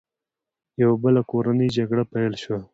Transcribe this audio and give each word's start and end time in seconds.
یوه 0.81 0.95
بله 1.03 1.21
کورنۍ 1.31 1.67
جګړه 1.77 2.03
پیل 2.13 2.33
شوه. 2.43 2.59